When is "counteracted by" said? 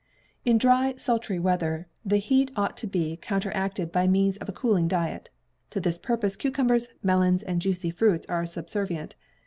3.17-4.07